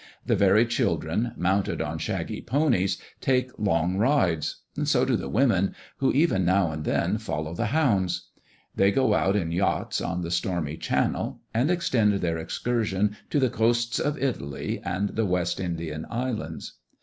The 0.25 0.35
very 0.35 0.65
children, 0.65 1.31
mounted 1.37 1.79
on 1.79 1.99
shaggy 1.99 2.41
ponies, 2.41 2.97
take 3.19 3.51
long 3.59 3.97
rides; 3.97 4.63
so 4.83 5.05
do 5.05 5.15
the 5.15 5.29
women, 5.29 5.75
who 5.97 6.11
even 6.11 6.43
now 6.43 6.71
and 6.71 6.85
then 6.85 7.19
follow 7.19 7.53
the 7.53 7.67
hounds. 7.67 8.29
They 8.75 8.89
go 8.91 9.13
out 9.13 9.35
in 9.35 9.51
yachts 9.51 10.01
on 10.01 10.21
the 10.21 10.31
stormy 10.31 10.77
channel 10.77 11.41
and 11.53 11.69
extend 11.69 12.13
their 12.13 12.39
excursions 12.39 13.15
to 13.29 13.39
the 13.39 13.51
coasts 13.51 13.99
of 13.99 14.17
Italy 14.17 14.81
and 14.83 15.09
the 15.09 15.25
West 15.27 15.59
Indian 15.59 16.07
islands. 16.09 16.79